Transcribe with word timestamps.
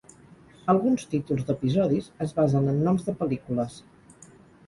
Alguns 0.71 1.03
títols 1.09 1.43
d'episodis 1.49 2.09
es 2.27 2.33
basen 2.39 2.69
en 2.73 2.81
noms 2.87 3.05
de 3.09 3.15
pel·lícules. 3.21 3.77